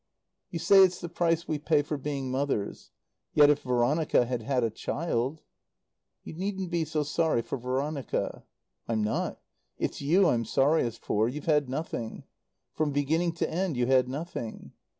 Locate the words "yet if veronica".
3.35-4.25